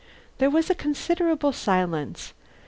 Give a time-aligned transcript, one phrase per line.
[0.39, 2.33] There was a considerable silence.